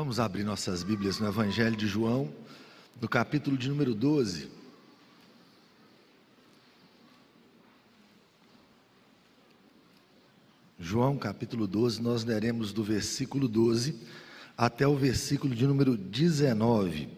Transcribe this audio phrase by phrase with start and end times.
[0.00, 2.32] Vamos abrir nossas Bíblias no Evangelho de João,
[3.02, 4.48] no capítulo de número 12.
[10.78, 14.00] João capítulo 12, nós leremos do versículo 12
[14.56, 17.10] até o versículo de número 19.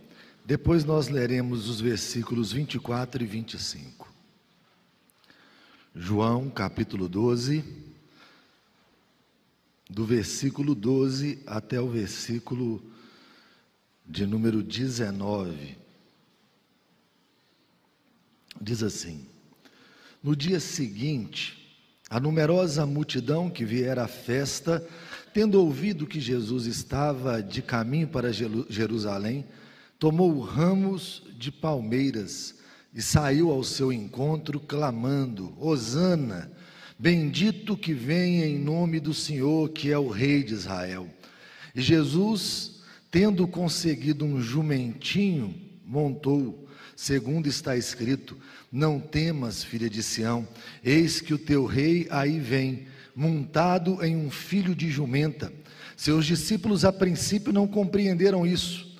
[0.44, 4.12] Depois nós leremos os versículos 24 e 25.
[5.94, 7.91] João capítulo 12
[9.92, 12.82] do versículo 12 até o versículo
[14.06, 15.76] de número 19.
[18.58, 19.26] Diz assim:
[20.22, 21.76] No dia seguinte,
[22.08, 24.82] a numerosa multidão que viera à festa,
[25.34, 29.44] tendo ouvido que Jesus estava de caminho para Jerusalém,
[29.98, 32.54] tomou ramos de palmeiras
[32.94, 36.50] e saiu ao seu encontro, clamando: Hosana!
[37.02, 41.08] Bendito que vem em nome do Senhor, que é o Rei de Israel.
[41.74, 42.80] E Jesus,
[43.10, 45.52] tendo conseguido um jumentinho,
[45.84, 48.38] montou, segundo está escrito:
[48.70, 50.46] Não temas, filha de Sião,
[50.84, 55.52] eis que o teu rei aí vem, montado em um filho de jumenta.
[55.96, 58.91] Seus discípulos a princípio não compreenderam isso.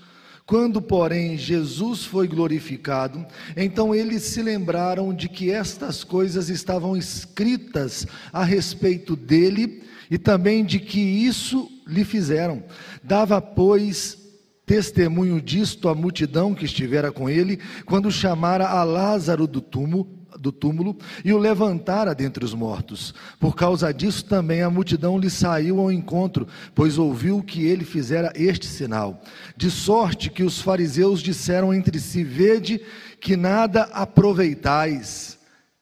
[0.52, 3.24] Quando, porém, Jesus foi glorificado,
[3.56, 10.62] então eles se lembraram de que estas coisas estavam escritas a respeito dele e também
[10.62, 12.62] de que isso lhe fizeram.
[13.02, 14.18] Dava, pois,
[14.66, 20.52] testemunho disto à multidão que estivera com ele, quando chamara a Lázaro do túmulo do
[20.52, 23.14] túmulo e o levantara dentre os mortos.
[23.38, 28.32] Por causa disso também a multidão lhe saiu ao encontro, pois ouviu que ele fizera
[28.34, 29.22] este sinal.
[29.56, 32.80] De sorte que os fariseus disseram entre si: Vede
[33.20, 35.38] que nada aproveitais.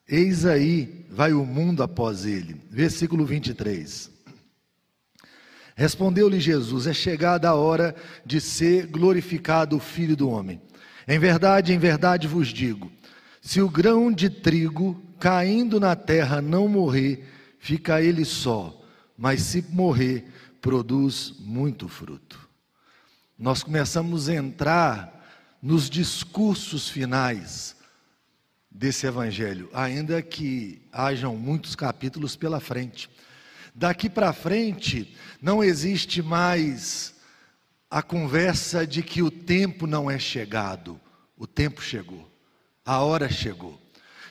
[0.09, 2.56] Eis aí, vai o mundo após ele.
[2.71, 4.11] Versículo 23.
[5.77, 7.95] Respondeu-lhe Jesus: É chegada a hora
[8.27, 10.61] de ser glorificado o Filho do Homem.
[11.09, 12.91] Em verdade, em verdade vos digo
[13.41, 17.27] se o grão de trigo caindo na terra não morrer,
[17.59, 18.81] fica ele só,
[19.17, 20.27] mas se morrer,
[20.61, 22.49] produz muito fruto.
[23.39, 27.77] Nós começamos a entrar nos discursos finais
[28.71, 33.11] desse evangelho, ainda que hajam muitos capítulos pela frente.
[33.75, 37.15] Daqui para frente, não existe mais
[37.91, 41.00] a conversa de que o tempo não é chegado,
[41.37, 42.30] o tempo chegou.
[42.91, 43.78] A hora chegou.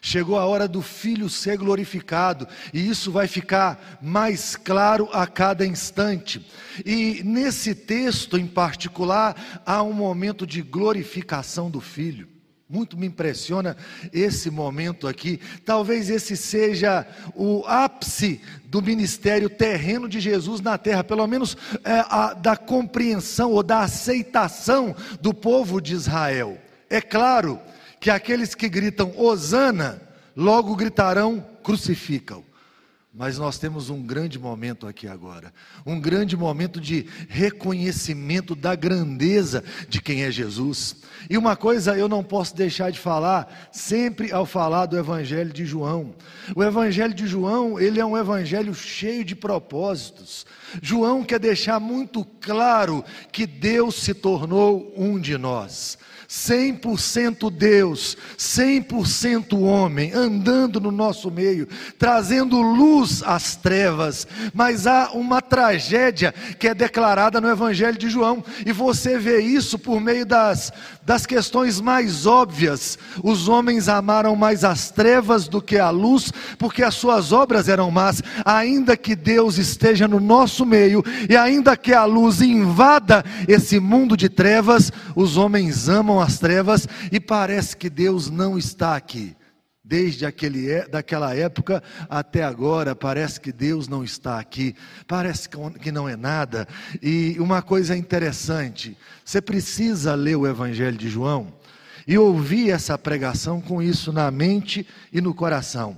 [0.01, 5.65] Chegou a hora do Filho ser glorificado, e isso vai ficar mais claro a cada
[5.65, 6.45] instante.
[6.85, 12.27] E nesse texto em particular, há um momento de glorificação do Filho.
[12.67, 13.77] Muito me impressiona
[14.11, 15.39] esse momento aqui.
[15.63, 22.03] Talvez esse seja o ápice do ministério terreno de Jesus na terra, pelo menos é,
[22.09, 26.57] a, da compreensão ou da aceitação do povo de Israel.
[26.89, 27.57] É claro
[27.99, 30.01] que aqueles que gritam Hosana,
[30.35, 32.43] logo gritarão crucificam.
[33.11, 35.51] Mas nós temos um grande momento aqui agora,
[35.83, 40.95] um grande momento de reconhecimento da grandeza de quem é Jesus.
[41.27, 45.65] E uma coisa eu não posso deixar de falar, sempre ao falar do Evangelho de
[45.65, 46.13] João.
[46.55, 50.45] O Evangelho de João, ele é um evangelho cheio de propósitos.
[50.79, 55.97] João quer deixar muito claro que Deus se tornou um de nós.
[56.29, 61.67] 100% Deus, 100% homem, andando no nosso meio,
[61.97, 64.27] trazendo luz às trevas.
[64.53, 69.79] Mas há uma tragédia que é declarada no Evangelho de João, e você vê isso
[69.79, 70.71] por meio das,
[71.03, 72.99] das questões mais óbvias.
[73.23, 77.89] Os homens amaram mais as trevas do que a luz, porque as suas obras eram
[77.89, 83.79] más, ainda que Deus esteja no nosso meio, e ainda que a luz invada esse
[83.79, 89.35] mundo de trevas, os homens amam as trevas e parece que Deus não está aqui.
[89.83, 94.75] Desde aquele, é, daquela época até agora, parece que Deus não está aqui,
[95.07, 95.49] parece
[95.81, 96.67] que não é nada.
[97.01, 101.51] E uma coisa interessante: você precisa ler o Evangelho de João
[102.05, 105.97] e ouvir essa pregação com isso na mente e no coração.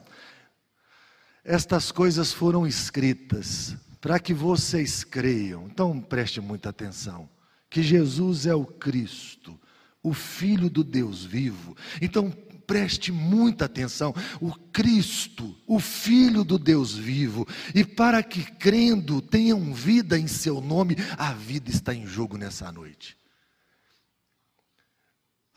[1.43, 7.29] Estas coisas foram escritas para que vocês creiam, então preste muita atenção:
[7.69, 9.59] que Jesus é o Cristo
[10.03, 11.75] o Filho do Deus vivo.
[12.01, 12.31] Então,
[12.65, 19.73] preste muita atenção: o Cristo, o Filho do Deus vivo, e para que crendo tenham
[19.73, 23.20] vida em seu nome, a vida está em jogo nessa noite.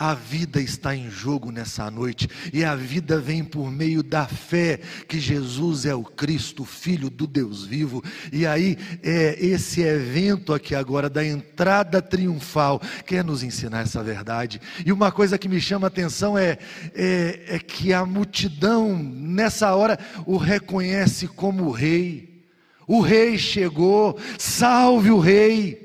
[0.05, 4.79] A vida está em jogo nessa noite, e a vida vem por meio da fé
[5.09, 8.05] que Jesus é o Cristo, Filho do Deus vivo.
[8.31, 14.61] E aí, é esse evento aqui agora, da entrada triunfal, quer nos ensinar essa verdade.
[14.85, 16.59] E uma coisa que me chama a atenção é,
[16.95, 22.45] é, é que a multidão, nessa hora, o reconhece como rei.
[22.87, 25.84] O rei chegou, salve o rei.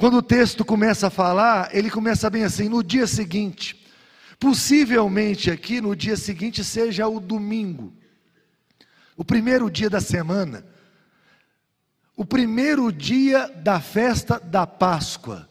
[0.00, 3.86] Quando o texto começa a falar, ele começa bem assim: no dia seguinte.
[4.38, 7.92] Possivelmente aqui no dia seguinte seja o domingo,
[9.14, 10.64] o primeiro dia da semana,
[12.16, 15.46] o primeiro dia da festa da Páscoa.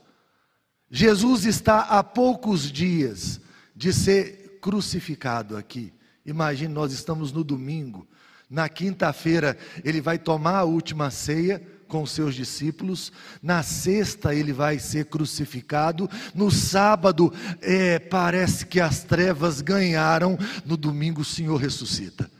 [0.89, 3.39] Jesus está a poucos dias
[3.75, 5.93] de ser crucificado aqui.
[6.25, 8.07] Imagine, nós estamos no domingo.
[8.49, 13.11] Na quinta-feira, ele vai tomar a última ceia com seus discípulos.
[13.43, 16.09] Na sexta ele vai ser crucificado.
[16.33, 20.37] No sábado é, parece que as trevas ganharam.
[20.65, 22.31] No domingo o Senhor ressuscita.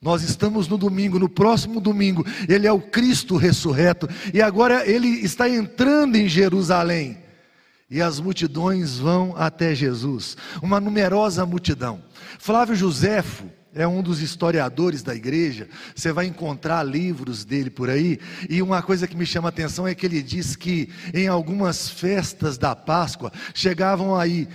[0.00, 5.08] Nós estamos no domingo, no próximo domingo, ele é o Cristo ressurreto, e agora ele
[5.08, 7.18] está entrando em Jerusalém.
[7.90, 12.02] E as multidões vão até Jesus, uma numerosa multidão.
[12.38, 18.18] Flávio Joséfo, é um dos historiadores da igreja, você vai encontrar livros dele por aí,
[18.48, 21.88] e uma coisa que me chama a atenção é que ele diz que em algumas
[21.88, 24.48] festas da Páscoa chegavam aí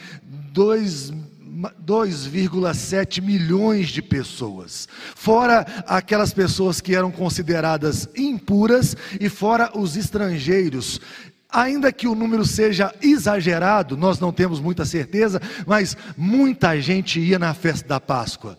[0.54, 11.00] 2,7 milhões de pessoas, fora aquelas pessoas que eram consideradas impuras e fora os estrangeiros.
[11.48, 17.40] Ainda que o número seja exagerado, nós não temos muita certeza, mas muita gente ia
[17.40, 18.58] na festa da Páscoa.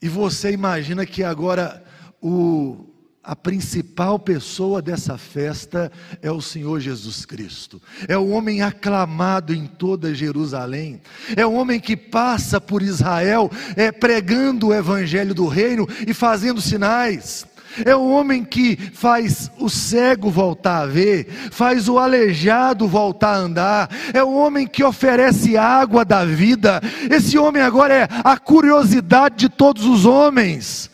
[0.00, 1.82] E você imagina que agora
[2.20, 2.86] o,
[3.22, 5.92] a principal pessoa dessa festa
[6.22, 7.82] é o Senhor Jesus Cristo.
[8.06, 11.02] É o homem aclamado em toda Jerusalém.
[11.36, 16.60] É o homem que passa por Israel, é, pregando o evangelho do reino e fazendo
[16.60, 17.44] sinais.
[17.84, 23.38] É o homem que faz o cego voltar a ver, faz o aleijado voltar a
[23.38, 26.80] andar, é o homem que oferece água da vida.
[27.10, 30.90] Esse homem agora é a curiosidade de todos os homens.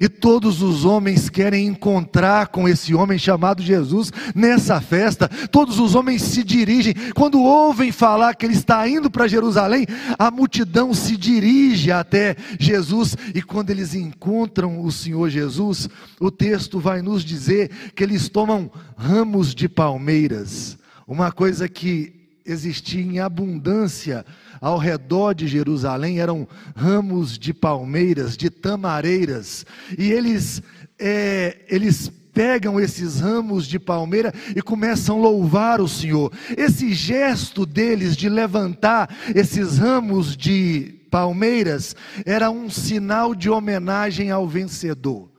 [0.00, 5.28] E todos os homens querem encontrar com esse homem chamado Jesus nessa festa.
[5.50, 6.94] Todos os homens se dirigem.
[7.14, 9.86] Quando ouvem falar que ele está indo para Jerusalém,
[10.16, 13.16] a multidão se dirige até Jesus.
[13.34, 15.88] E quando eles encontram o Senhor Jesus,
[16.20, 20.78] o texto vai nos dizer que eles tomam ramos de palmeiras.
[21.08, 22.17] Uma coisa que
[22.48, 24.24] existia em abundância
[24.60, 29.64] ao redor de Jerusalém eram ramos de palmeiras, de tamareiras,
[29.96, 30.62] e eles,
[30.98, 36.32] é, eles pegam esses ramos de palmeira e começam a louvar o Senhor.
[36.56, 44.46] Esse gesto deles de levantar esses ramos de palmeiras era um sinal de homenagem ao
[44.46, 45.30] vencedor.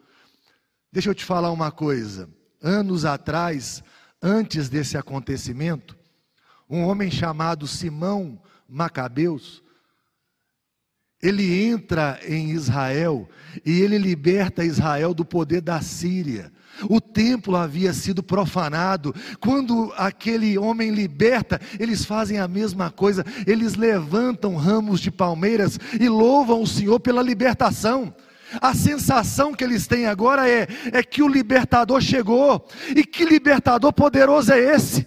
[0.92, 2.28] Deixa eu te falar uma coisa.
[2.62, 3.82] Anos atrás,
[4.22, 5.99] antes desse acontecimento,
[6.70, 9.64] um homem chamado Simão Macabeus,
[11.22, 13.28] ele entra em Israel
[13.66, 16.52] e ele liberta Israel do poder da Síria.
[16.90, 19.14] O templo havia sido profanado.
[19.42, 23.26] Quando aquele homem liberta, eles fazem a mesma coisa.
[23.46, 28.14] Eles levantam ramos de palmeiras e louvam o Senhor pela libertação.
[28.62, 32.66] A sensação que eles têm agora é, é que o libertador chegou.
[32.96, 35.06] E que libertador poderoso é esse?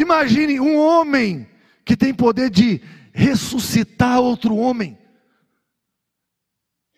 [0.00, 1.46] Imagine um homem
[1.84, 2.80] que tem poder de
[3.12, 4.98] ressuscitar outro homem.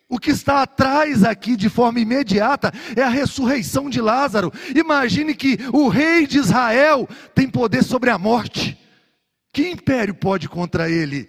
[0.08, 4.52] O que está atrás aqui de forma imediata é a ressurreição de Lázaro.
[4.72, 8.78] Imagine que o rei de Israel tem poder sobre a morte.
[9.52, 11.28] Que império pode contra ele?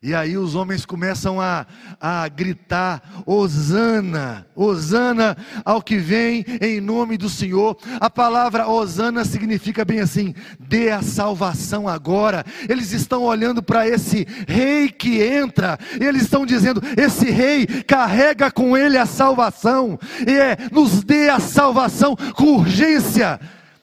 [0.00, 1.66] E aí os homens começam a,
[2.00, 7.76] a gritar: Hosana, Hosana ao que vem em nome do Senhor.
[8.00, 12.44] A palavra Hosana significa bem assim: dê a salvação agora.
[12.68, 18.76] Eles estão olhando para esse rei que entra, eles estão dizendo: esse rei carrega com
[18.76, 23.40] ele a salvação, e é, nos dê a salvação com urgência.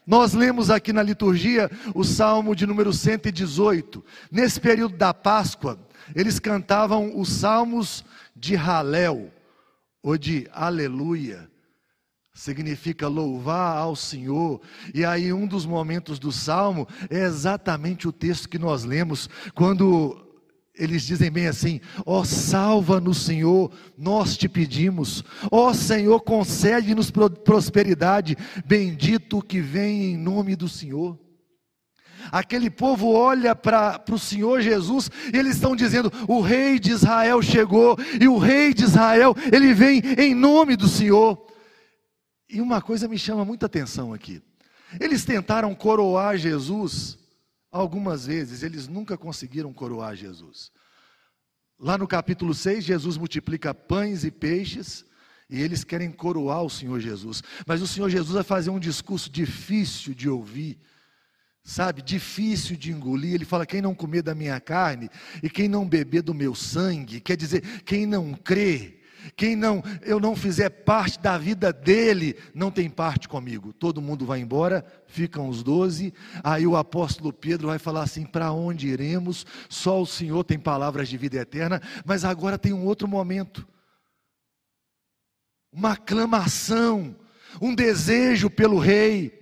[0.07, 4.03] Nós lemos aqui na liturgia o salmo de número 118.
[4.31, 5.79] Nesse período da Páscoa,
[6.13, 8.03] eles cantavam os salmos
[8.35, 9.31] de Halel,
[10.03, 11.49] ou de Aleluia,
[12.35, 14.61] significa louvar ao Senhor.
[14.93, 20.21] E aí, um dos momentos do salmo é exatamente o texto que nós lemos, quando
[20.77, 25.23] eles dizem bem assim: Ó, oh, salva-nos, Senhor, nós te pedimos.
[25.49, 27.11] Ó, oh, Senhor, concede-nos
[27.43, 31.17] prosperidade, bendito que vem em nome do Senhor.
[32.31, 37.41] Aquele povo olha para o Senhor Jesus e eles estão dizendo: o rei de Israel
[37.41, 41.45] chegou, e o rei de Israel, ele vem em nome do Senhor.
[42.49, 44.41] E uma coisa me chama muita atenção aqui.
[44.99, 47.17] Eles tentaram coroar Jesus
[47.71, 50.71] algumas vezes, eles nunca conseguiram coroar Jesus.
[51.77, 55.05] Lá no capítulo 6, Jesus multiplica pães e peixes,
[55.49, 57.43] e eles querem coroar o Senhor Jesus.
[57.67, 60.79] Mas o Senhor Jesus vai fazer um discurso difícil de ouvir,
[61.65, 63.33] sabe, difícil de engolir.
[63.33, 65.09] Ele fala: quem não comer da minha carne
[65.41, 68.99] e quem não beber do meu sangue, quer dizer, quem não crê,
[69.35, 73.73] quem não eu não fizer parte da vida dele, não tem parte comigo.
[73.73, 76.13] Todo mundo vai embora, ficam os doze.
[76.43, 79.43] Aí o apóstolo Pedro vai falar assim: para onde iremos?
[79.67, 81.81] Só o Senhor tem palavras de vida eterna.
[82.05, 83.67] Mas agora tem um outro momento,
[85.71, 87.15] uma aclamação,
[87.59, 89.33] um desejo pelo rei.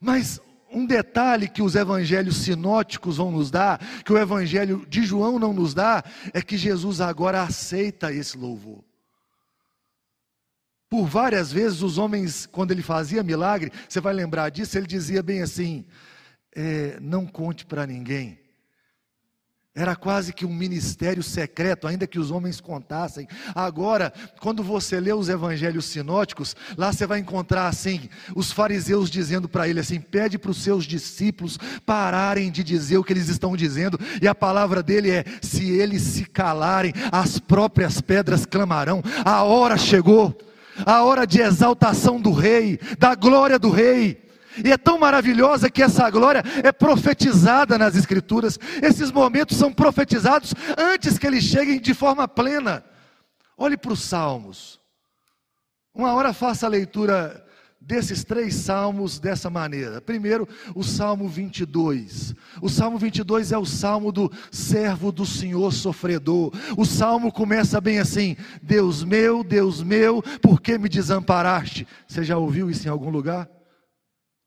[0.00, 0.40] Mas
[0.72, 5.52] um detalhe que os evangelhos sinóticos vão nos dar, que o evangelho de João não
[5.52, 8.84] nos dá, é que Jesus agora aceita esse louvor.
[10.88, 15.22] Por várias vezes, os homens, quando ele fazia milagre, você vai lembrar disso, ele dizia
[15.22, 15.84] bem assim:
[16.54, 18.39] é, não conte para ninguém,
[19.72, 23.28] era quase que um ministério secreto, ainda que os homens contassem.
[23.54, 29.48] Agora, quando você lê os evangelhos sinóticos, lá você vai encontrar assim, os fariseus dizendo
[29.48, 33.56] para ele assim: pede para os seus discípulos pararem de dizer o que eles estão
[33.56, 39.00] dizendo, e a palavra dele é: se eles se calarem, as próprias pedras clamarão.
[39.24, 40.36] A hora chegou,
[40.84, 44.29] a hora de exaltação do rei, da glória do rei.
[44.64, 48.58] E é tão maravilhosa que essa glória é profetizada nas Escrituras.
[48.82, 52.84] Esses momentos são profetizados antes que eles cheguem de forma plena.
[53.56, 54.80] Olhe para os Salmos.
[55.94, 57.44] Uma hora faça a leitura
[57.80, 60.00] desses três salmos dessa maneira.
[60.00, 62.34] Primeiro, o Salmo 22.
[62.60, 66.52] O Salmo 22 é o salmo do servo do Senhor sofredor.
[66.76, 71.86] O salmo começa bem assim: Deus meu, Deus meu, por que me desamparaste?
[72.06, 73.48] Você já ouviu isso em algum lugar?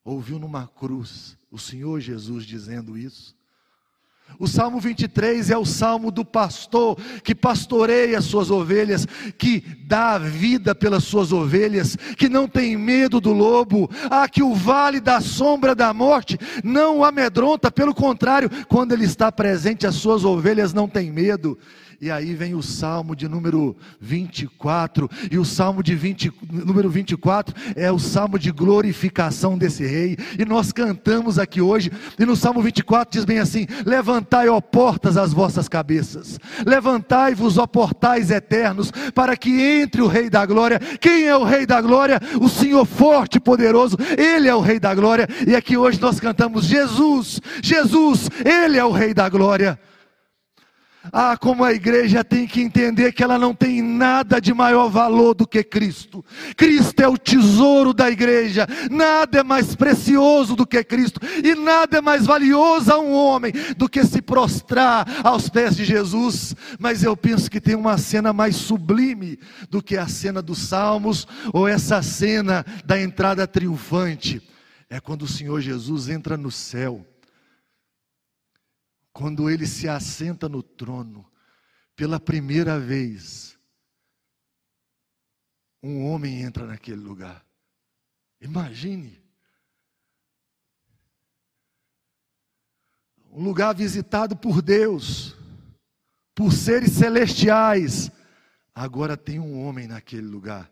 [0.03, 3.35] Ouviu numa cruz o Senhor Jesus dizendo isso.
[4.39, 9.05] O Salmo 23 é o salmo do pastor que pastoreia as suas ovelhas,
[9.37, 14.41] que dá a vida pelas suas ovelhas, que não tem medo do lobo, ah, que
[14.41, 19.85] o vale da sombra da morte não o amedronta, pelo contrário, quando ele está presente,
[19.85, 21.57] as suas ovelhas não têm medo.
[22.03, 27.55] E aí vem o Salmo de número 24, e o Salmo de 20, número 24
[27.77, 30.17] é o Salmo de glorificação desse rei.
[30.37, 35.15] E nós cantamos aqui hoje, e no Salmo 24 diz bem assim: Levantai, ó portas,
[35.15, 40.79] as vossas cabeças, levantai-vos, ó portais eternos, para que entre o Rei da Glória.
[40.99, 42.19] Quem é o Rei da Glória?
[42.41, 45.25] O Senhor forte e poderoso, Ele é o Rei da Glória.
[45.47, 49.79] E aqui hoje nós cantamos: Jesus, Jesus, Ele é o Rei da Glória.
[51.11, 55.33] Ah, como a igreja tem que entender que ela não tem nada de maior valor
[55.33, 56.23] do que Cristo.
[56.55, 58.65] Cristo é o tesouro da igreja.
[58.89, 61.19] Nada é mais precioso do que Cristo.
[61.43, 65.83] E nada é mais valioso a um homem do que se prostrar aos pés de
[65.83, 66.55] Jesus.
[66.79, 69.37] Mas eu penso que tem uma cena mais sublime
[69.69, 74.41] do que a cena dos Salmos ou essa cena da entrada triunfante.
[74.89, 77.05] É quando o Senhor Jesus entra no céu
[79.13, 81.31] quando ele se assenta no trono,
[81.95, 83.57] pela primeira vez,
[85.81, 87.45] um homem entra naquele lugar.
[88.41, 89.21] Imagine.
[93.31, 95.35] Um lugar visitado por Deus,
[96.33, 98.11] por seres celestiais.
[98.73, 100.71] Agora tem um homem naquele lugar.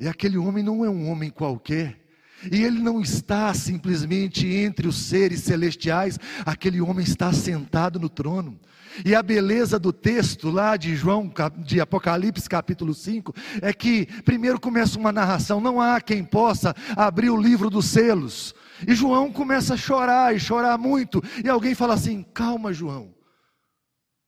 [0.00, 2.07] E aquele homem não é um homem qualquer.
[2.50, 8.58] E ele não está simplesmente entre os seres celestiais, aquele homem está sentado no trono.
[9.04, 14.60] E a beleza do texto lá de João, de Apocalipse capítulo 5, é que primeiro
[14.60, 18.54] começa uma narração, não há quem possa abrir o livro dos selos.
[18.86, 23.14] E João começa a chorar e chorar muito, e alguém fala assim: "Calma, João.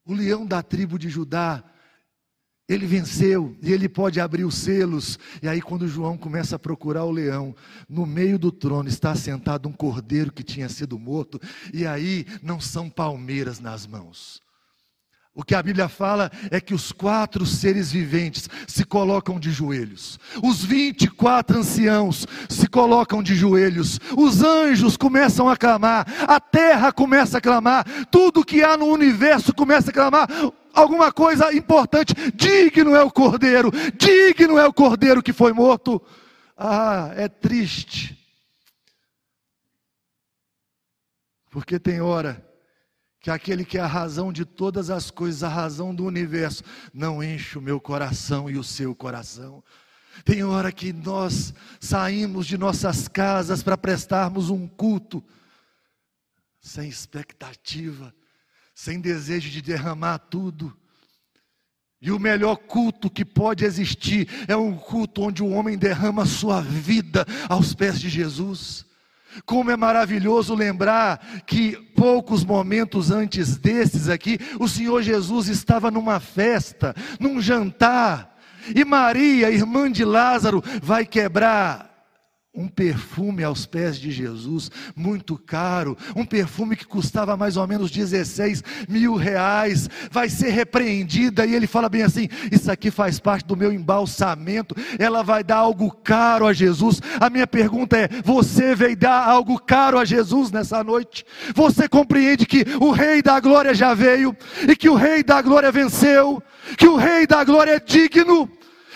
[0.05, 1.63] O leão da tribo de Judá
[2.71, 5.19] ele venceu e ele pode abrir os selos.
[5.43, 7.53] E aí, quando João começa a procurar o leão,
[7.89, 11.41] no meio do trono está sentado um cordeiro que tinha sido morto.
[11.75, 14.41] E aí não são palmeiras nas mãos.
[15.35, 20.19] O que a Bíblia fala é que os quatro seres viventes se colocam de joelhos,
[20.43, 27.39] os 24 anciãos se colocam de joelhos, os anjos começam a clamar, a terra começa
[27.39, 30.29] a clamar, tudo que há no universo começa a clamar
[30.73, 32.15] alguma coisa importante.
[32.35, 36.01] Digno é o cordeiro, digno é o cordeiro que foi morto.
[36.57, 38.17] Ah, é triste.
[41.51, 42.47] Porque tem hora
[43.21, 46.63] que aquele que é a razão de todas as coisas, a razão do universo,
[46.93, 49.63] não enche o meu coração e o seu coração.
[50.25, 55.23] Tem hora que nós saímos de nossas casas para prestarmos um culto,
[56.61, 58.15] sem expectativa,
[58.81, 60.75] sem desejo de derramar tudo.
[62.01, 66.63] E o melhor culto que pode existir é um culto onde o homem derrama sua
[66.63, 68.87] vida aos pés de Jesus.
[69.45, 76.19] Como é maravilhoso lembrar que poucos momentos antes desses aqui, o Senhor Jesus estava numa
[76.19, 78.35] festa, num jantar,
[78.75, 81.90] e Maria, irmã de Lázaro, vai quebrar
[82.53, 87.93] um perfume aos pés de Jesus, muito caro, um perfume que custava mais ou menos
[87.93, 93.47] 16 mil reais, vai ser repreendida, e ele fala bem assim: Isso aqui faz parte
[93.47, 97.01] do meu embalsamento, ela vai dar algo caro a Jesus.
[97.21, 101.25] A minha pergunta é: Você veio dar algo caro a Jesus nessa noite?
[101.55, 104.37] Você compreende que o Rei da Glória já veio,
[104.69, 106.43] e que o Rei da Glória venceu,
[106.77, 108.51] que o Rei da Glória é digno?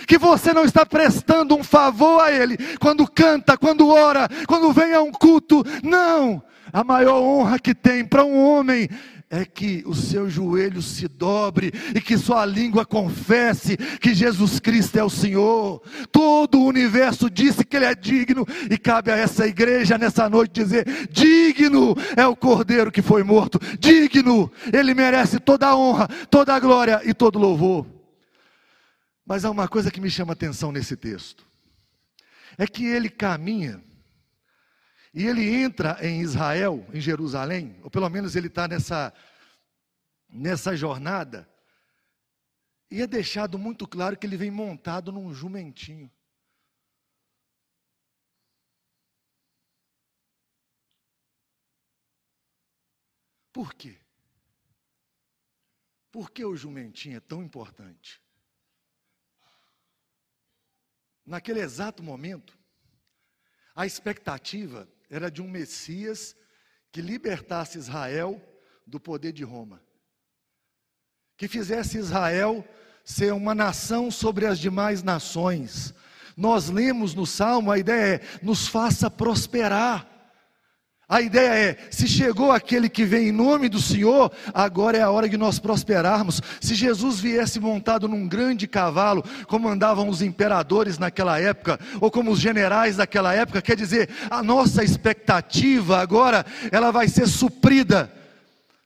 [0.06, 4.92] Que você não está prestando um favor a Ele quando canta, quando ora, quando vem
[4.94, 5.62] a um culto.
[5.82, 6.42] Não!
[6.72, 8.88] A maior honra que tem para um homem
[9.30, 14.96] é que o seu joelho se dobre e que sua língua confesse que Jesus Cristo
[14.96, 15.82] é o Senhor.
[16.12, 20.52] Todo o universo disse que Ele é digno e cabe a essa igreja nessa noite
[20.52, 26.54] dizer: digno é o Cordeiro que foi morto, digno, Ele merece toda a honra, toda
[26.54, 27.93] a glória e todo louvor.
[29.24, 31.46] Mas há uma coisa que me chama atenção nesse texto:
[32.58, 33.82] é que ele caminha
[35.14, 39.14] e ele entra em Israel, em Jerusalém, ou pelo menos ele está nessa,
[40.28, 41.48] nessa jornada,
[42.90, 46.10] e é deixado muito claro que ele vem montado num jumentinho.
[53.52, 53.96] Por quê?
[56.10, 58.23] Por que o jumentinho é tão importante?
[61.26, 62.58] Naquele exato momento,
[63.74, 66.36] a expectativa era de um Messias
[66.92, 68.40] que libertasse Israel
[68.86, 69.82] do poder de Roma,
[71.36, 72.66] que fizesse Israel
[73.04, 75.94] ser uma nação sobre as demais nações.
[76.36, 80.10] Nós lemos no Salmo, a ideia é: nos faça prosperar.
[81.08, 85.10] A ideia é: se chegou aquele que vem em nome do Senhor, agora é a
[85.10, 86.40] hora de nós prosperarmos.
[86.60, 92.30] Se Jesus viesse montado num grande cavalo, como andavam os imperadores naquela época, ou como
[92.30, 98.12] os generais daquela época, quer dizer, a nossa expectativa agora, ela vai ser suprida.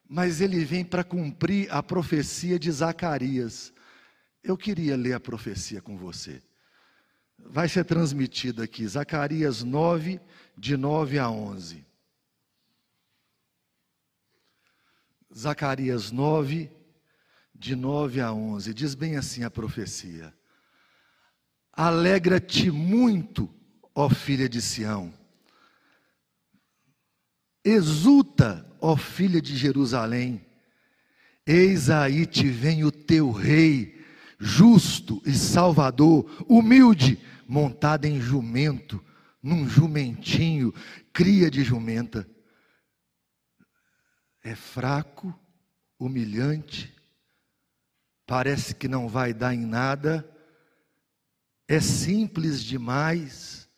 [0.09, 3.73] Mas ele vem para cumprir a profecia de Zacarias.
[4.43, 6.41] Eu queria ler a profecia com você.
[7.39, 10.19] Vai ser transmitida aqui, Zacarias 9,
[10.57, 11.88] de 9 a 11.
[15.39, 16.69] Zacarias 9,
[17.55, 20.35] de 9 a 11, diz bem assim a profecia:
[21.73, 23.49] Alegra-te muito,
[23.95, 25.15] ó filha de Sião,
[27.65, 30.45] exulta, ó filha de Jerusalém,
[31.47, 34.05] eis aí te vem o teu rei,
[34.41, 39.01] justo e salvador, humilde, montado em jumento,
[39.41, 40.75] num jumentinho,
[41.13, 42.29] cria de jumenta
[44.49, 45.39] é fraco,
[45.99, 46.95] humilhante,
[48.27, 50.27] parece que não vai dar em nada,
[51.69, 53.69] é simples demais,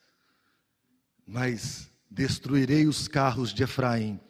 [1.26, 4.20] mas destruirei os carros de Efraim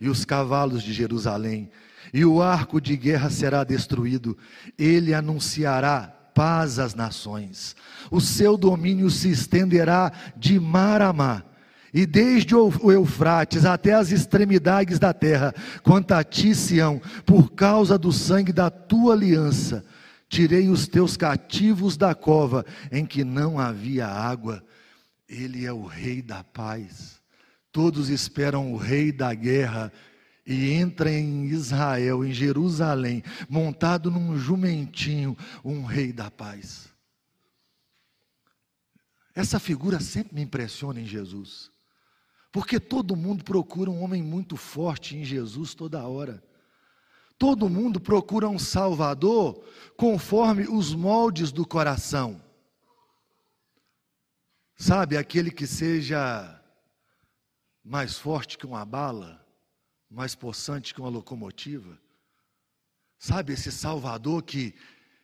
[0.00, 1.70] e os cavalos de Jerusalém,
[2.12, 4.36] e o arco de guerra será destruído,
[4.76, 7.76] ele anunciará paz às nações,
[8.10, 11.53] o seu domínio se estenderá de mar a mar
[11.94, 15.54] e desde o Eufrates até as extremidades da terra,
[15.84, 19.84] quanto a ti, Sião, por causa do sangue da tua aliança,
[20.28, 24.64] tirei os teus cativos da cova em que não havia água.
[25.28, 27.22] Ele é o rei da paz.
[27.70, 29.92] Todos esperam o rei da guerra
[30.44, 36.88] e entra em Israel, em Jerusalém, montado num jumentinho, um rei da paz.
[39.32, 41.72] Essa figura sempre me impressiona em Jesus.
[42.54, 46.40] Porque todo mundo procura um homem muito forte em Jesus toda hora.
[47.36, 49.60] Todo mundo procura um Salvador
[49.96, 52.40] conforme os moldes do coração.
[54.76, 56.62] Sabe, aquele que seja
[57.82, 59.44] mais forte que uma bala,
[60.08, 62.00] mais possante que uma locomotiva.
[63.18, 64.76] Sabe, esse Salvador que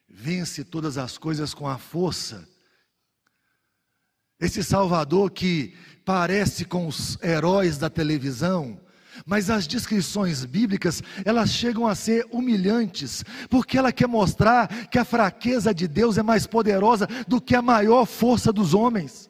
[0.08, 2.48] vence todas as coisas com a força
[4.40, 5.74] esse Salvador que
[6.04, 8.78] parece com os heróis da televisão,
[9.26, 15.04] Mas as descrições bíblicas, elas chegam a ser humilhantes, porque ela quer mostrar que a
[15.04, 19.29] fraqueza de Deus é mais poderosa do que a maior força dos homens.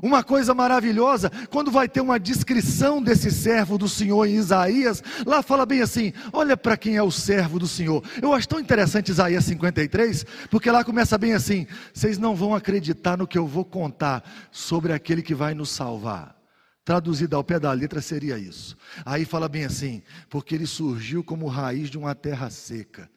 [0.00, 5.42] Uma coisa maravilhosa, quando vai ter uma descrição desse servo do Senhor em Isaías, lá
[5.42, 8.02] fala bem assim: olha para quem é o servo do Senhor.
[8.20, 13.18] Eu acho tão interessante Isaías 53, porque lá começa bem assim: vocês não vão acreditar
[13.18, 16.36] no que eu vou contar sobre aquele que vai nos salvar.
[16.84, 18.76] Traduzido ao pé da letra seria isso.
[19.04, 23.10] Aí fala bem assim: porque ele surgiu como raiz de uma terra seca.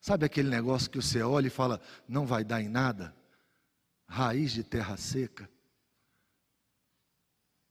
[0.00, 3.14] Sabe aquele negócio que você olha e fala, não vai dar em nada?
[4.08, 5.48] Raiz de terra seca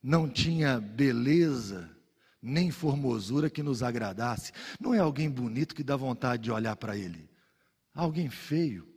[0.02, 1.90] não tinha beleza
[2.42, 4.52] nem formosura que nos agradasse.
[4.80, 7.30] Não é alguém bonito que dá vontade de olhar para ele.
[7.94, 8.88] Alguém feio.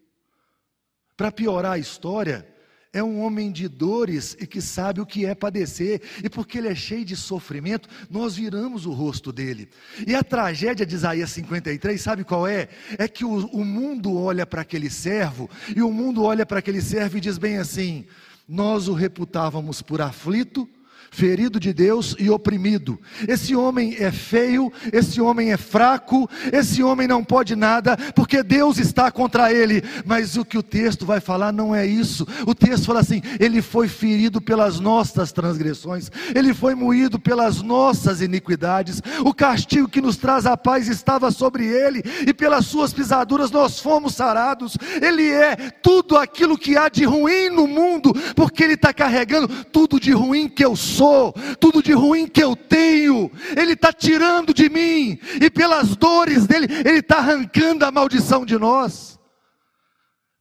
[1.16, 2.48] Para piorar a história,
[2.92, 6.68] é um homem de dores e que sabe o que é padecer, e porque ele
[6.68, 9.68] é cheio de sofrimento, nós viramos o rosto dele.
[10.06, 12.68] E a tragédia de Isaías 53, sabe qual é?
[12.96, 16.80] É que o, o mundo olha para aquele servo, e o mundo olha para aquele
[16.80, 18.06] servo e diz bem assim:
[18.48, 20.68] Nós o reputávamos por aflito,
[21.14, 23.00] ferido de Deus e oprimido.
[23.28, 28.78] Esse homem é feio, esse homem é fraco, esse homem não pode nada, porque Deus
[28.78, 29.82] está contra ele.
[30.04, 32.26] Mas o que o texto vai falar não é isso.
[32.44, 38.20] O texto fala assim: ele foi ferido pelas nossas transgressões, ele foi moído pelas nossas
[38.20, 39.00] iniquidades.
[39.24, 43.78] O castigo que nos traz a paz estava sobre ele, e pelas suas pisaduras nós
[43.78, 44.76] fomos sarados.
[45.00, 50.00] Ele é tudo aquilo que há de ruim no mundo, porque ele está carregando tudo
[50.00, 54.54] de ruim que eu sou sou, tudo de ruim que eu tenho, Ele está tirando
[54.54, 59.18] de mim, e pelas dores dele, Ele está arrancando a maldição de nós.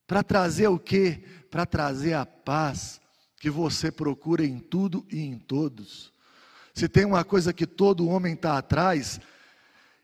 [0.08, 1.21] Para trazer o que?
[1.52, 3.02] Para trazer a paz
[3.39, 6.13] que você procura em tudo e em todos.
[6.73, 9.19] Se tem uma coisa que todo homem está atrás,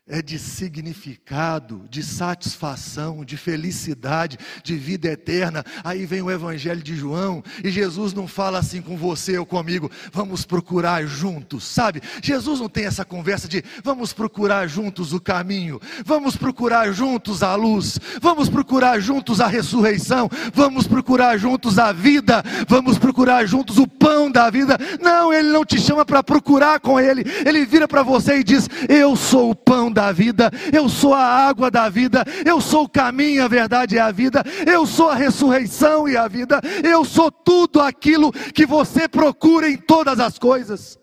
[0.09, 5.63] é de significado, de satisfação, de felicidade, de vida eterna.
[5.83, 9.89] Aí vem o Evangelho de João e Jesus não fala assim com você ou comigo,
[10.11, 12.01] vamos procurar juntos, sabe?
[12.23, 17.53] Jesus não tem essa conversa de vamos procurar juntos o caminho, vamos procurar juntos a
[17.53, 23.87] luz, vamos procurar juntos a ressurreição, vamos procurar juntos a vida, vamos procurar juntos o
[23.87, 24.75] pão da vida.
[24.99, 28.67] Não, ele não te chama para procurar com ele, ele vira para você e diz:
[28.87, 32.85] Eu sou o pão da da vida, eu sou a água da vida, eu sou
[32.85, 37.03] o caminho, a verdade e a vida, eu sou a ressurreição e a vida, eu
[37.03, 40.97] sou tudo aquilo que você procura em todas as coisas.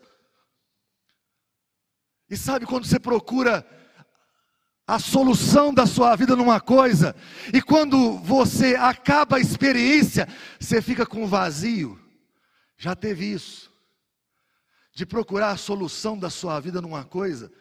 [2.27, 3.63] E sabe quando você procura
[4.87, 7.15] a solução da sua vida numa coisa,
[7.53, 10.27] e quando você acaba a experiência,
[10.59, 11.99] você fica com vazio.
[12.77, 13.71] Já teve isso?
[14.95, 17.51] De procurar a solução da sua vida numa coisa,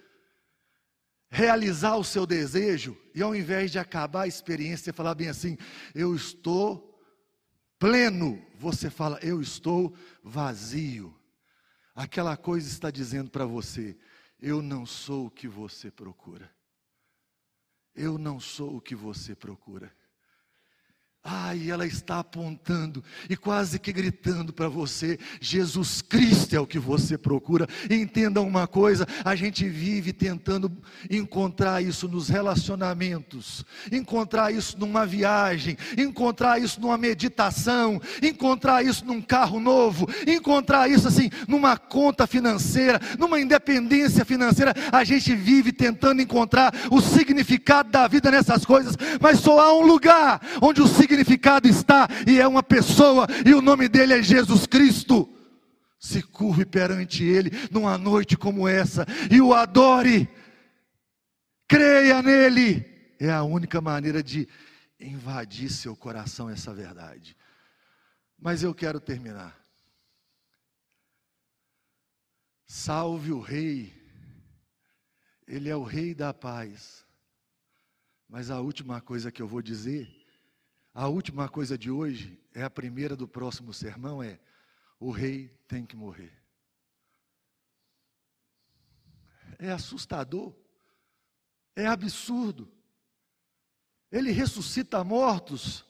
[1.28, 5.56] realizar o seu desejo, e ao invés de acabar a experiência, falar bem assim,
[5.94, 7.00] eu estou
[7.78, 11.14] pleno, você fala, eu estou vazio.
[11.94, 13.96] Aquela coisa está dizendo para você,
[14.40, 16.54] eu não sou o que você procura.
[17.94, 19.94] Eu não sou o que você procura.
[21.28, 26.78] Ai, ela está apontando e quase que gritando para você: Jesus Cristo é o que
[26.78, 27.66] você procura.
[27.90, 30.70] entenda uma coisa: a gente vive tentando
[31.10, 39.20] encontrar isso nos relacionamentos, encontrar isso numa viagem, encontrar isso numa meditação, encontrar isso num
[39.20, 44.72] carro novo, encontrar isso assim numa conta financeira, numa independência financeira.
[44.92, 49.84] A gente vive tentando encontrar o significado da vida nessas coisas, mas só há um
[49.84, 54.22] lugar onde o significado significado está, e é uma pessoa, e o nome dele é
[54.22, 55.32] Jesus Cristo.
[55.98, 60.28] Se curve perante Ele numa noite como essa e o adore,
[61.66, 62.84] creia nele,
[63.18, 64.46] é a única maneira de
[65.00, 67.34] invadir seu coração essa verdade.
[68.38, 69.58] Mas eu quero terminar.
[72.66, 73.92] Salve o Rei,
[75.48, 77.06] Ele é o Rei da paz.
[78.28, 80.15] Mas a última coisa que eu vou dizer
[80.96, 84.38] a última coisa de hoje é a primeira do próximo sermão é
[84.98, 86.32] o rei tem que morrer.
[89.58, 90.54] É assustador.
[91.76, 92.72] É absurdo.
[94.10, 95.84] Ele ressuscita mortos,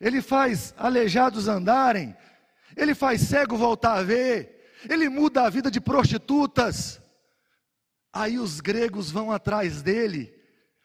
[0.00, 2.16] ele faz aleijados andarem,
[2.74, 6.98] ele faz cego voltar a ver, ele muda a vida de prostitutas.
[8.10, 10.34] Aí os gregos vão atrás dele.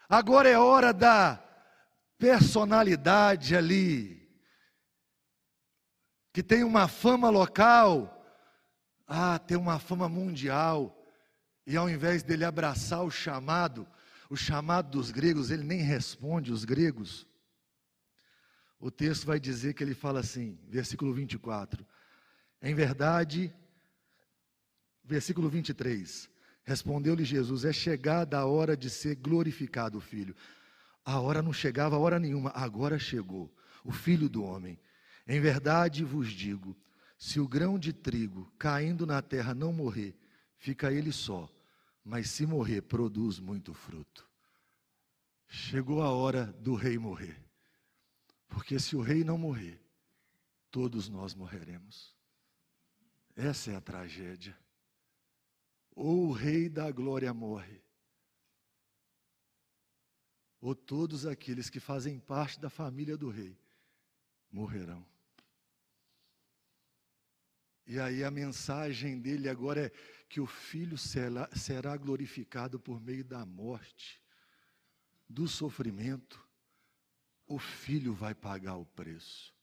[0.10, 1.42] Agora é hora da
[2.22, 4.30] personalidade ali,
[6.32, 8.24] que tem uma fama local,
[9.08, 10.96] ah, tem uma fama mundial.
[11.66, 13.88] E ao invés dele abraçar o chamado,
[14.30, 17.26] o chamado dos gregos, ele nem responde os gregos.
[18.80, 21.84] O texto vai dizer que ele fala assim, versículo 24:
[22.62, 23.52] Em verdade,
[25.04, 26.30] versículo 23,
[26.64, 30.36] respondeu-lhe Jesus: É chegada a hora de ser glorificado o Filho.
[31.04, 34.80] A hora não chegava, a hora nenhuma, agora chegou, o Filho do Homem.
[35.28, 36.78] Em verdade vos digo:
[37.18, 40.16] se o grão de trigo caindo na terra não morrer,
[40.58, 41.50] fica ele só,
[42.04, 44.28] mas se morrer, produz muito fruto.
[45.48, 47.38] Chegou a hora do rei morrer.
[48.48, 49.82] Porque se o rei não morrer,
[50.70, 52.16] todos nós morreremos.
[53.36, 54.58] Essa é a tragédia.
[55.96, 57.81] Ou o rei da glória morre,
[60.62, 63.58] ou todos aqueles que fazem parte da família do rei
[64.52, 65.04] morrerão.
[67.88, 69.92] E aí a mensagem dele agora é
[70.30, 74.22] que o filho será, glorificado por meio da morte,
[75.28, 76.48] do sofrimento.
[77.48, 79.54] O filho vai pagar o preço.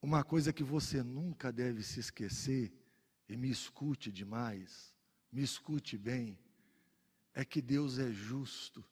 [0.00, 2.72] Uma coisa que você nunca deve se esquecer,
[3.28, 4.94] e me escute demais,
[5.32, 6.38] me escute bem,
[7.34, 8.84] é que Deus é justo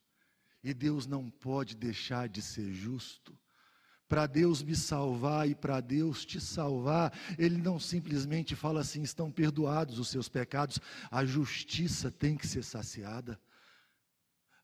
[0.65, 3.39] e Deus não pode deixar de ser justo.
[4.09, 9.31] Para Deus me salvar e para Deus te salvar, Ele não simplesmente fala assim: estão
[9.31, 13.39] perdoados os seus pecados, a justiça tem que ser saciada.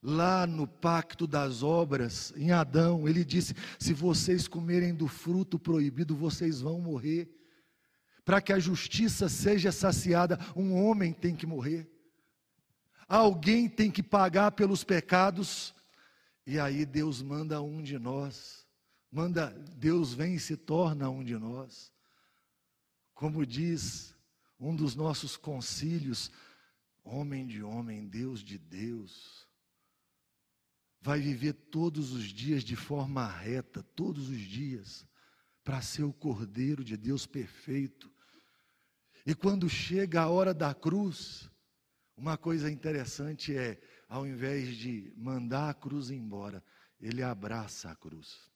[0.02, 6.16] Lá no pacto das obras, em Adão, ele disse: se vocês comerem do fruto proibido,
[6.16, 7.30] vocês vão morrer.
[8.24, 11.90] Para que a justiça seja saciada, um homem tem que morrer.
[13.08, 15.74] Alguém tem que pagar pelos pecados.
[16.50, 18.60] E aí Deus manda um de nós
[19.10, 21.92] manda, Deus vem e se torna um de nós.
[23.14, 24.14] Como diz
[24.58, 26.30] um dos nossos concílios,
[27.02, 29.48] homem de homem, Deus de Deus,
[31.00, 35.06] vai viver todos os dias de forma reta, todos os dias,
[35.64, 38.10] para ser o Cordeiro de Deus perfeito.
[39.26, 41.50] E quando chega a hora da cruz,
[42.16, 43.80] uma coisa interessante é,
[44.10, 46.64] ao invés de mandar a cruz embora,
[47.00, 48.50] ele abraça a cruz.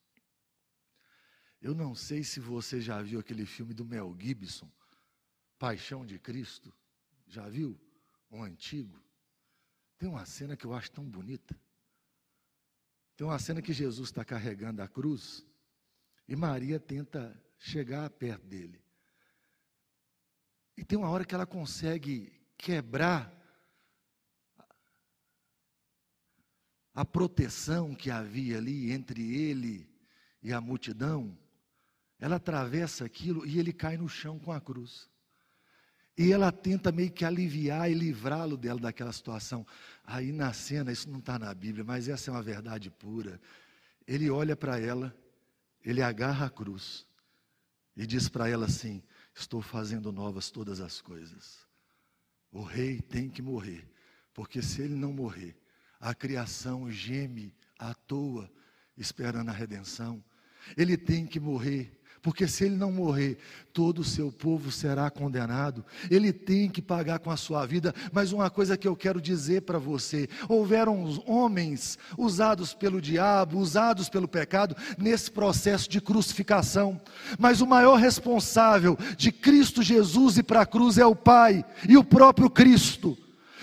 [1.63, 4.69] Eu não sei se você já viu aquele filme do Mel Gibson,
[5.57, 6.75] Paixão de Cristo.
[7.29, 7.81] Já viu?
[8.29, 9.01] Um antigo.
[9.97, 11.57] Tem uma cena que eu acho tão bonita.
[13.17, 15.47] Tem uma cena que Jesus está carregando a cruz
[16.27, 18.83] e Maria tenta chegar perto dele.
[20.77, 23.44] E tem uma hora que ela consegue quebrar
[26.95, 29.89] a proteção que havia ali entre ele
[30.43, 31.37] e a multidão.
[32.21, 35.11] Ela atravessa aquilo e ele cai no chão com a cruz.
[36.17, 39.67] E ela tenta meio que aliviar e livrá-lo dela daquela situação.
[40.05, 43.41] Aí na cena, isso não está na Bíblia, mas essa é uma verdade pura.
[44.07, 45.15] Ele olha para ela,
[45.85, 47.05] ele agarra a cruz
[47.97, 49.03] e diz para ela assim:
[49.35, 51.67] Estou fazendo novas todas as coisas.
[52.53, 53.85] O rei tem que morrer,
[54.33, 55.57] porque se ele não morrer,
[56.05, 58.51] a criação geme à toa,
[58.95, 60.23] esperando a redenção.
[60.77, 63.39] Ele tem que morrer, porque se ele não morrer,
[63.73, 65.83] todo o seu povo será condenado.
[66.11, 67.95] Ele tem que pagar com a sua vida.
[68.13, 74.11] Mas uma coisa que eu quero dizer para você: houveram homens usados pelo diabo, usados
[74.11, 77.01] pelo pecado, nesse processo de crucificação.
[77.39, 81.97] Mas o maior responsável de Cristo Jesus e para a cruz é o Pai e
[81.97, 83.17] o próprio Cristo.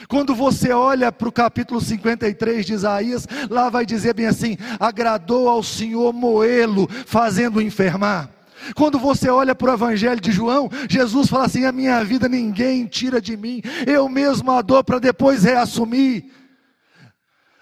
[0.08, 5.50] Quando você olha para o capítulo 53 de Isaías, lá vai dizer bem assim: agradou
[5.50, 8.30] ao Senhor moê-lo, fazendo enfermar.
[8.76, 12.86] Quando você olha para o Evangelho de João, Jesus fala assim: A minha vida ninguém
[12.86, 16.26] tira de mim, eu mesmo a dou para depois reassumir.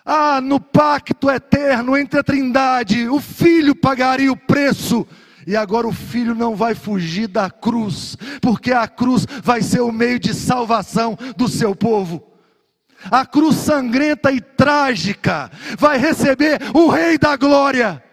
[0.06, 5.06] Ah, no pacto eterno entre a Trindade, o Filho pagaria o preço.
[5.48, 9.92] E agora o filho não vai fugir da cruz, porque a cruz vai ser o
[9.92, 12.29] meio de salvação do seu povo.
[13.10, 18.04] A cruz sangrenta e trágica vai receber o Rei da Glória.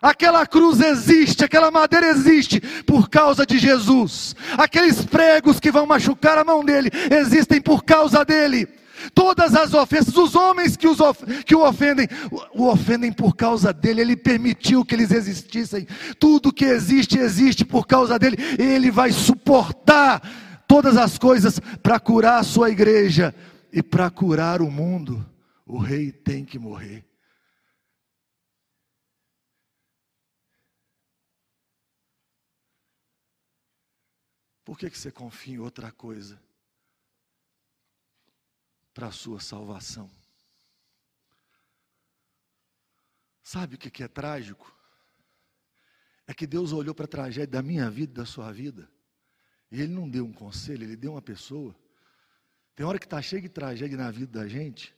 [0.00, 4.34] Aquela cruz existe, aquela madeira existe por causa de Jesus.
[4.56, 8.68] Aqueles pregos que vão machucar a mão dele existem por causa dele.
[9.14, 13.34] Todas as ofensas, os homens que, os of, que o ofendem, o, o ofendem por
[13.34, 14.00] causa dele.
[14.00, 15.86] Ele permitiu que eles existissem.
[16.18, 18.36] Tudo que existe, existe por causa dele.
[18.58, 20.22] Ele vai suportar
[20.68, 23.34] todas as coisas para curar a sua igreja
[23.72, 25.28] e para curar o mundo.
[25.66, 27.04] O rei tem que morrer.
[34.64, 36.38] Por que, que você confia em outra coisa?
[38.98, 40.10] para a sua salvação.
[43.40, 44.76] Sabe o que é trágico?
[46.26, 48.90] É que Deus olhou para a tragédia da minha vida, da sua vida,
[49.70, 51.74] e Ele não deu um conselho, Ele deu uma pessoa.
[52.74, 54.94] Tem hora que está cheio de tragédia na vida da gente,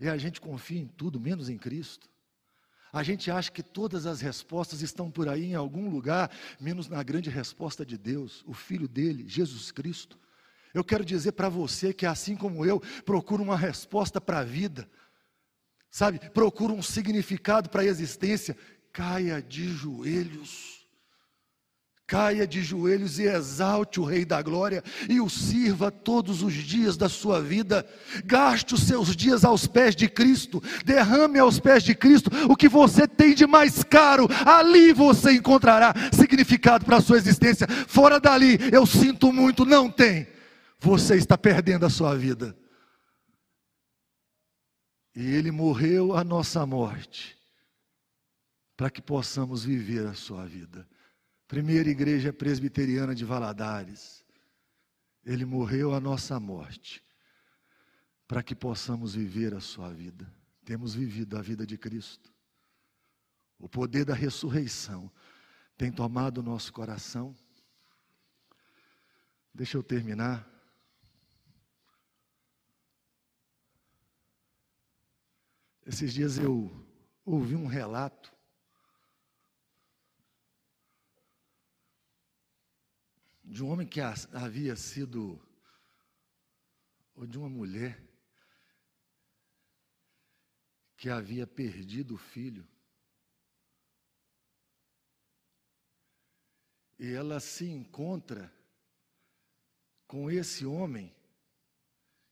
[0.00, 2.08] e a gente confia em tudo, menos em Cristo.
[2.92, 6.30] A gente acha que todas as respostas estão por aí em algum lugar,
[6.60, 10.18] menos na grande resposta de Deus, o Filho dele, Jesus Cristo.
[10.72, 14.88] Eu quero dizer para você que, assim como eu, procura uma resposta para a vida,
[15.90, 18.56] sabe, procura um significado para a existência,
[18.92, 20.73] caia de joelhos
[22.06, 26.98] Caia de joelhos e exalte o Rei da Glória e o sirva todos os dias
[26.98, 27.86] da sua vida.
[28.26, 32.68] Gaste os seus dias aos pés de Cristo, derrame aos pés de Cristo o que
[32.68, 34.28] você tem de mais caro.
[34.44, 37.66] Ali você encontrará significado para a sua existência.
[37.88, 40.26] Fora dali, eu sinto muito, não tem.
[40.80, 42.54] Você está perdendo a sua vida.
[45.16, 47.34] E Ele morreu a nossa morte,
[48.76, 50.86] para que possamos viver a sua vida.
[51.46, 54.24] Primeira igreja presbiteriana de Valadares.
[55.24, 57.04] Ele morreu a nossa morte,
[58.26, 60.30] para que possamos viver a sua vida.
[60.64, 62.32] Temos vivido a vida de Cristo.
[63.58, 65.10] O poder da ressurreição
[65.76, 67.34] tem tomado o nosso coração.
[69.52, 70.48] Deixa eu terminar.
[75.86, 76.70] Esses dias eu
[77.24, 78.33] ouvi um relato
[83.54, 85.40] de um homem que havia sido,
[87.14, 88.02] ou de uma mulher
[90.96, 92.66] que havia perdido o filho.
[96.98, 98.52] E ela se encontra
[100.08, 101.14] com esse homem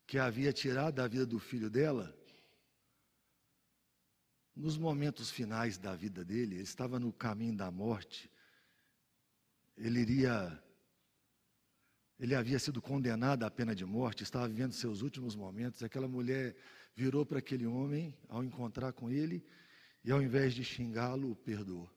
[0.09, 2.13] que havia tirado a vida do filho dela.
[4.57, 8.29] Nos momentos finais da vida dele, ele estava no caminho da morte.
[9.77, 10.61] Ele iria
[12.19, 15.83] ele havia sido condenado à pena de morte, estava vivendo seus últimos momentos.
[15.83, 16.57] Aquela mulher
[16.95, 19.45] virou para aquele homem ao encontrar com ele
[20.05, 21.91] e, ao invés de xingá-lo, o perdoou.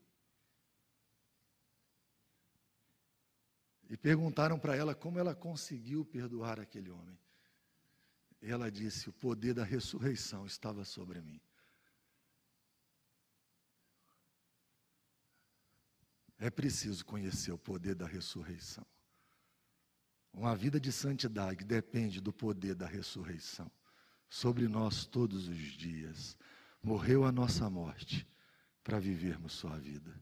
[3.90, 7.18] E perguntaram para ela como ela conseguiu perdoar aquele homem.
[8.42, 11.40] E ela disse: O poder da ressurreição estava sobre mim.
[16.38, 18.86] É preciso conhecer o poder da ressurreição.
[20.36, 23.72] Uma vida de santidade depende do poder da ressurreição
[24.30, 26.38] sobre nós todos os dias.
[26.84, 28.28] Morreu a nossa morte
[28.84, 30.14] para vivermos sua vida.